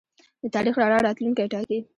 [0.41, 1.79] د تاریخ رڼا راتلونکی ټاکي.